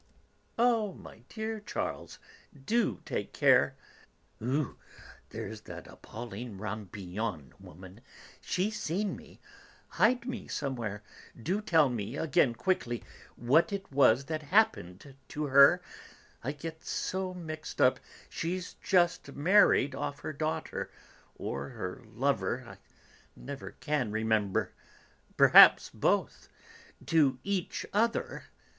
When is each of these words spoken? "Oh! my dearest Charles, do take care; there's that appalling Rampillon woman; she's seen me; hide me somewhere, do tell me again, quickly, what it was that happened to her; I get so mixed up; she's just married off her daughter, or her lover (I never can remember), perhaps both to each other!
"Oh! 0.57 0.93
my 0.93 1.19
dearest 1.29 1.67
Charles, 1.67 2.17
do 2.65 3.01
take 3.05 3.33
care; 3.33 3.75
there's 4.39 5.61
that 5.65 5.85
appalling 5.85 6.57
Rampillon 6.57 7.53
woman; 7.59 8.01
she's 8.41 8.79
seen 8.81 9.15
me; 9.15 9.39
hide 9.89 10.25
me 10.25 10.47
somewhere, 10.47 11.03
do 11.39 11.61
tell 11.61 11.87
me 11.87 12.17
again, 12.17 12.55
quickly, 12.55 13.03
what 13.35 13.71
it 13.71 13.91
was 13.91 14.25
that 14.25 14.41
happened 14.41 15.15
to 15.27 15.45
her; 15.45 15.83
I 16.43 16.53
get 16.53 16.83
so 16.83 17.35
mixed 17.35 17.79
up; 17.79 17.99
she's 18.27 18.73
just 18.81 19.31
married 19.33 19.93
off 19.93 20.21
her 20.21 20.33
daughter, 20.33 20.89
or 21.35 21.69
her 21.69 22.01
lover 22.07 22.63
(I 22.67 22.77
never 23.35 23.73
can 23.73 24.11
remember), 24.11 24.73
perhaps 25.37 25.91
both 25.93 26.49
to 27.05 27.37
each 27.43 27.85
other! 27.93 28.45